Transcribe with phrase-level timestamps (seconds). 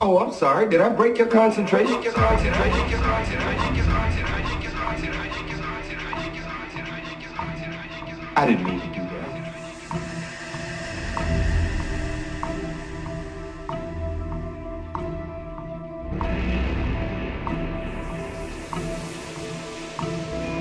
[0.00, 0.68] Oh, I'm sorry.
[0.68, 1.96] Did I break your concentration?
[8.36, 9.28] I didn't mean to do that.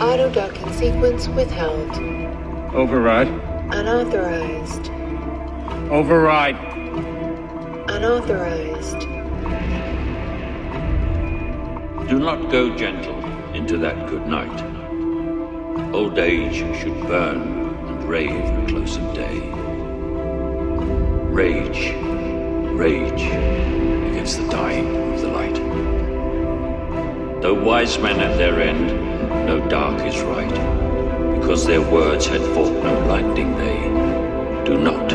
[0.01, 1.91] Auto docking sequence withheld.
[2.73, 3.27] Override.
[3.71, 4.89] Unauthorized.
[5.91, 6.57] Override.
[7.87, 9.16] Unauthorized.
[12.07, 13.21] Do not go gentle
[13.53, 14.63] into that good night.
[15.93, 19.41] Old age should burn and rave at close of day.
[21.29, 21.93] Rage,
[22.71, 25.55] rage against the dying of the light.
[27.41, 28.87] Though wise men at their end,
[29.45, 33.83] know dark is right, because their words had fought no blinding day.
[34.63, 35.09] Do not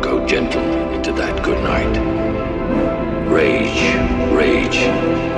[0.00, 2.47] go gentle into that good night.
[3.28, 3.82] Rage,
[4.32, 4.78] rage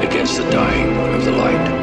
[0.04, 1.79] against the dying of the light.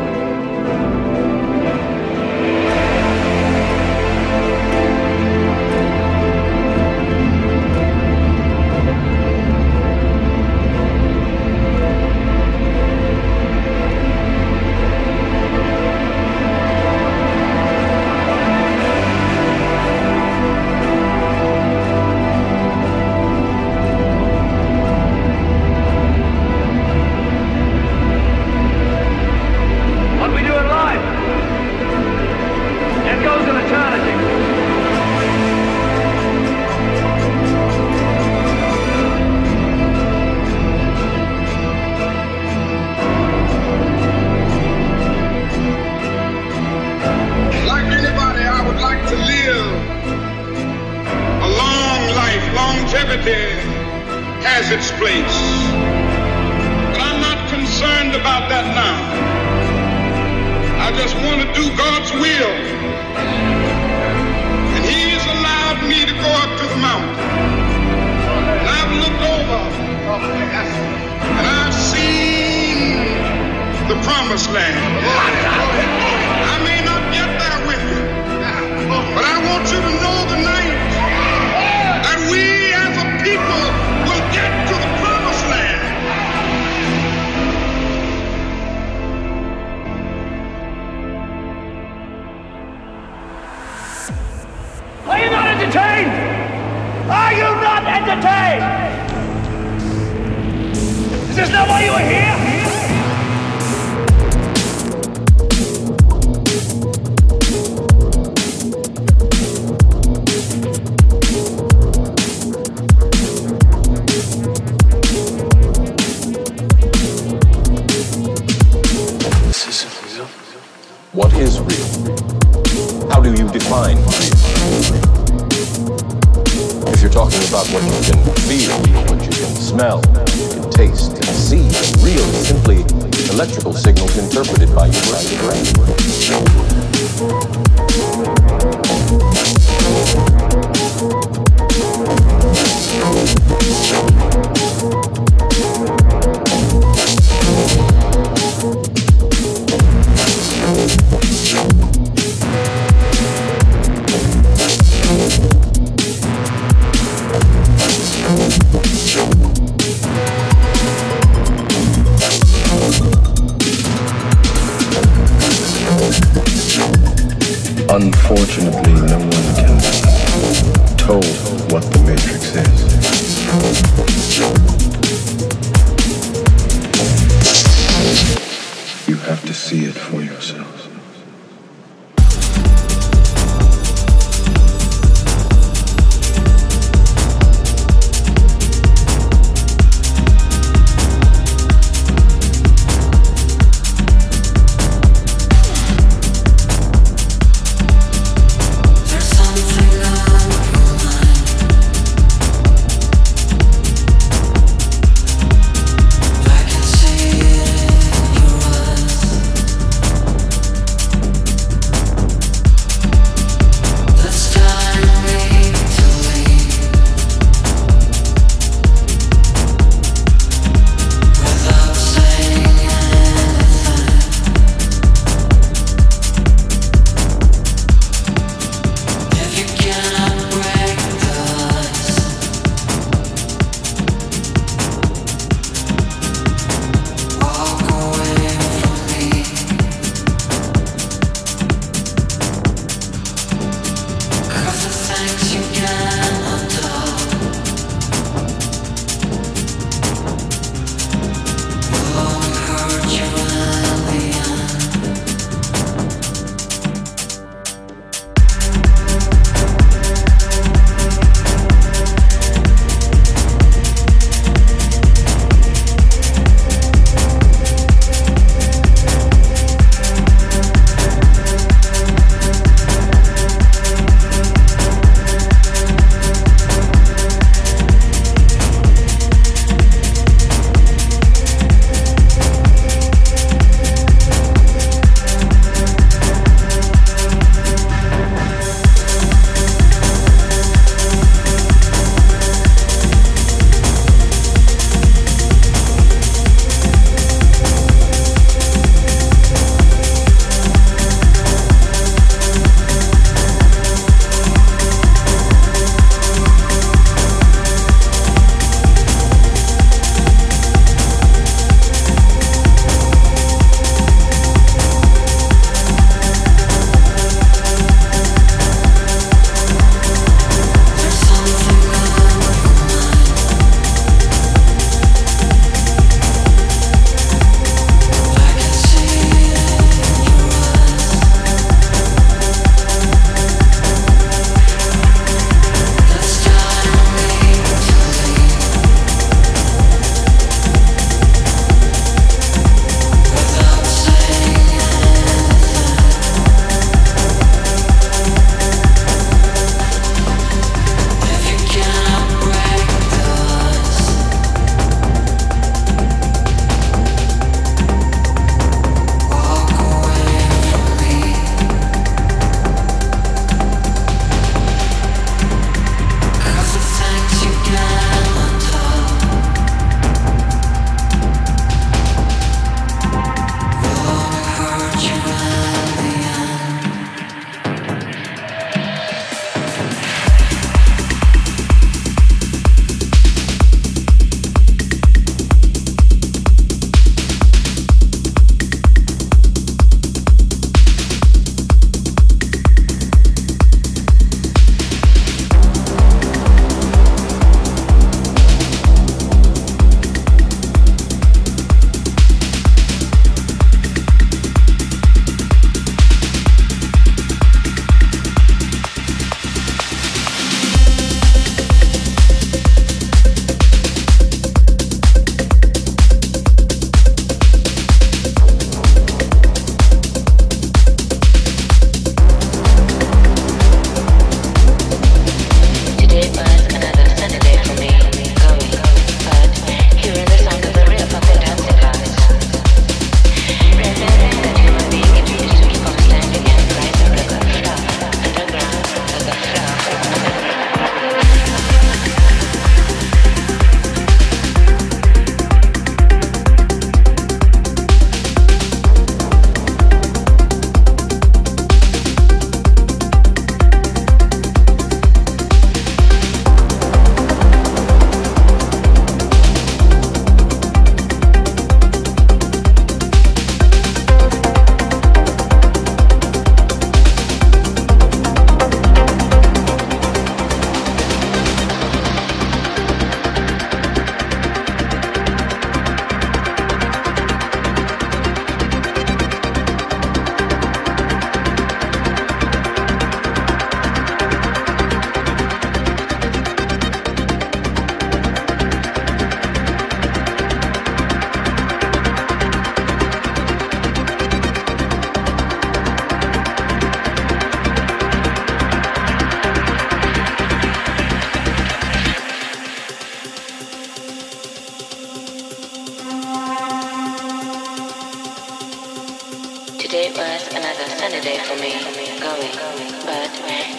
[509.97, 511.73] Yesterday was another sunny day for me,
[512.21, 512.53] going,
[513.01, 513.31] but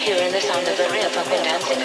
[0.03, 1.79] hearing the sound of the real fucking dancing.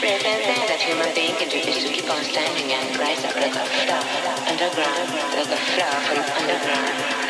[0.00, 3.36] Rare than that human being can do is to keep on standing and rise up
[3.36, 4.08] like a flower
[4.48, 7.29] underground, like a flower from underground.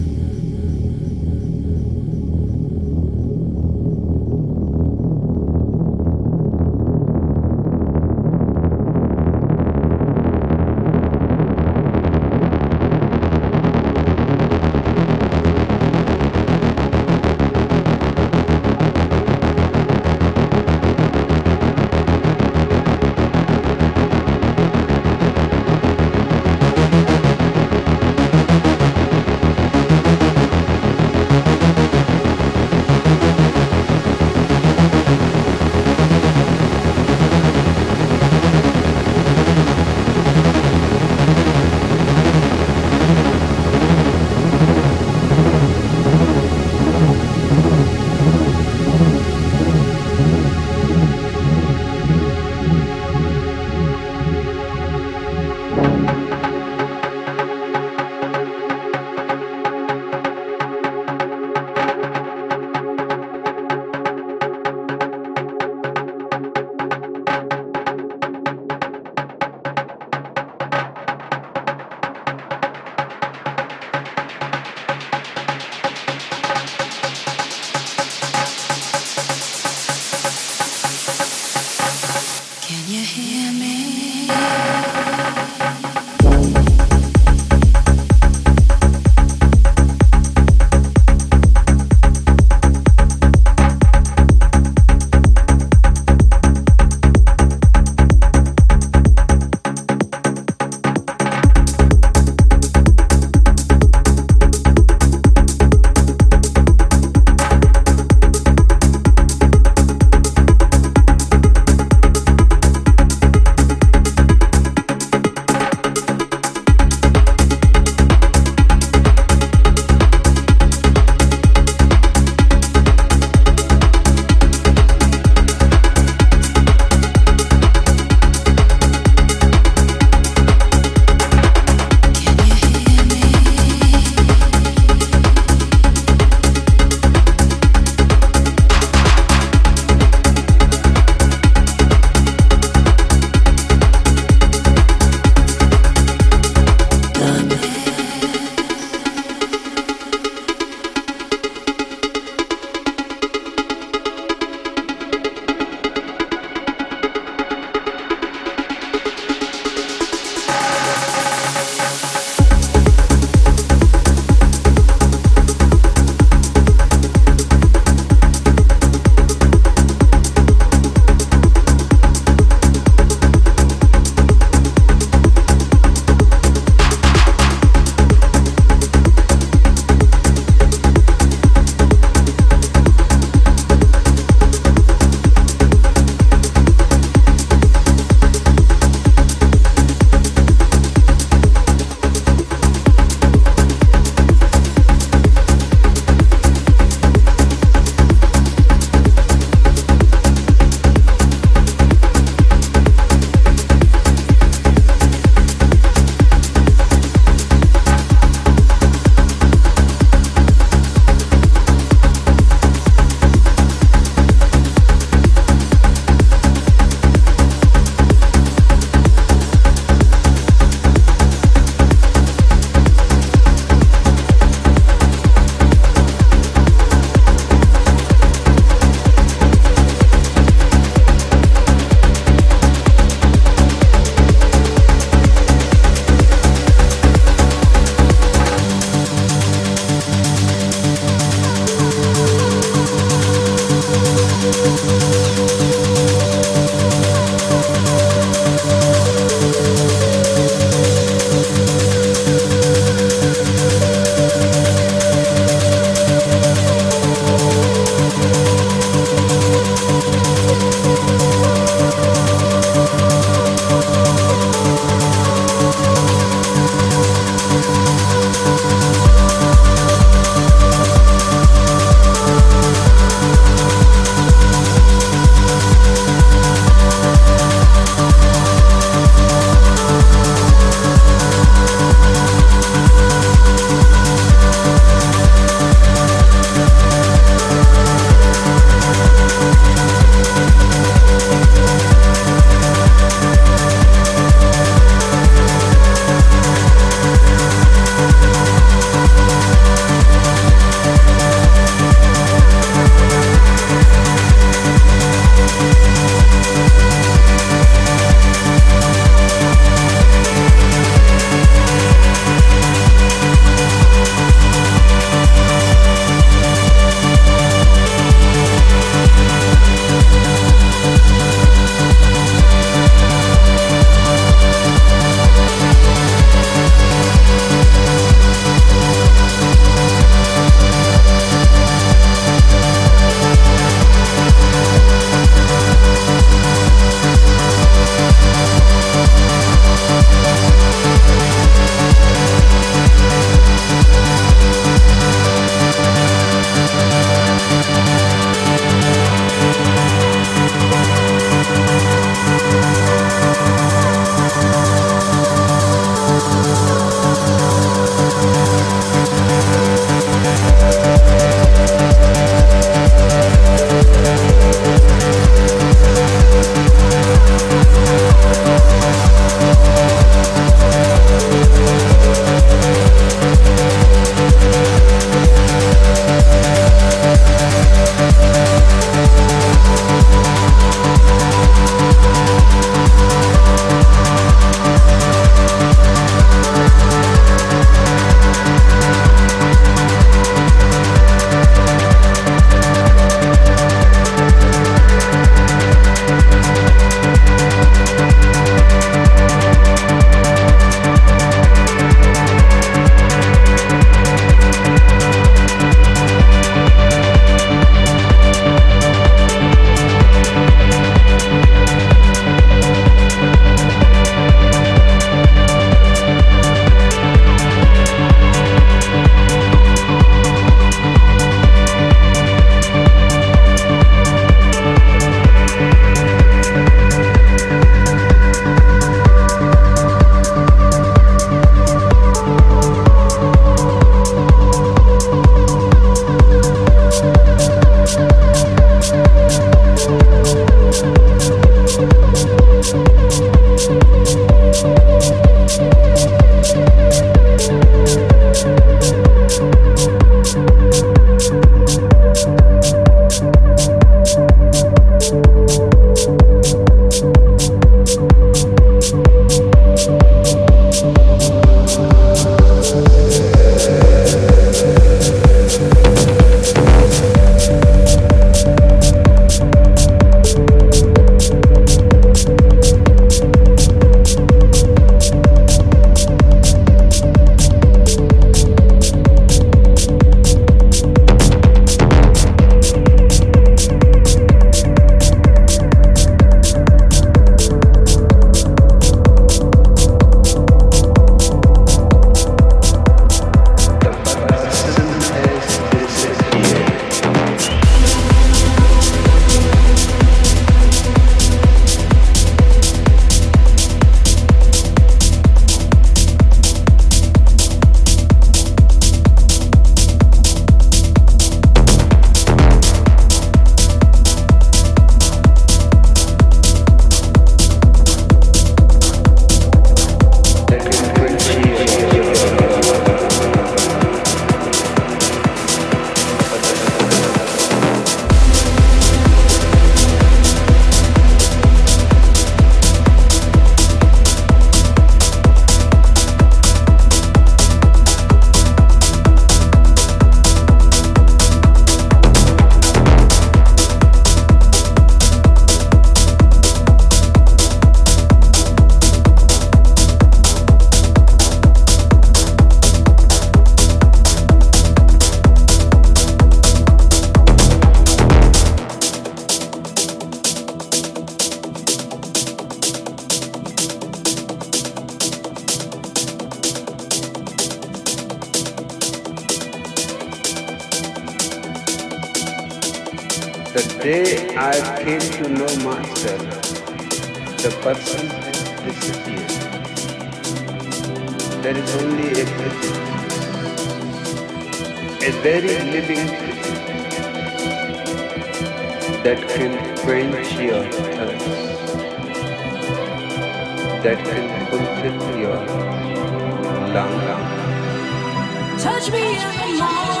[598.81, 600.00] Touch me in the